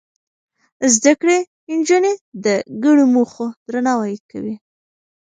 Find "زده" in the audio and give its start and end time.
0.93-1.13